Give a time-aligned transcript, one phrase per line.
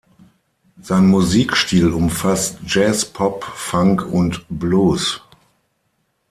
[0.81, 5.21] Sein Musikstil umfasst Jazz, Pop, Funk und Blues.